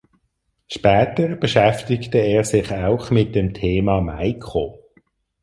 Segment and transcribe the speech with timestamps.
[0.67, 4.79] Später beschäftigte er sich auch mit dem Thema Maiko.